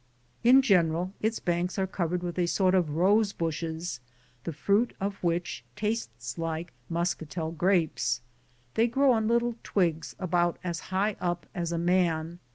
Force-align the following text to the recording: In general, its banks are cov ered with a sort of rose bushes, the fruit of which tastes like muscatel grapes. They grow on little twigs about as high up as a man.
In 0.43 0.63
general, 0.63 1.13
its 1.21 1.37
banks 1.37 1.77
are 1.77 1.85
cov 1.85 2.09
ered 2.09 2.21
with 2.23 2.39
a 2.39 2.47
sort 2.47 2.73
of 2.73 2.95
rose 2.95 3.33
bushes, 3.33 3.99
the 4.45 4.51
fruit 4.51 4.95
of 4.99 5.23
which 5.23 5.63
tastes 5.75 6.39
like 6.39 6.73
muscatel 6.89 7.51
grapes. 7.51 8.21
They 8.73 8.87
grow 8.87 9.11
on 9.11 9.27
little 9.27 9.53
twigs 9.61 10.15
about 10.17 10.57
as 10.63 10.79
high 10.89 11.17
up 11.21 11.45
as 11.53 11.71
a 11.71 11.77
man. 11.77 12.39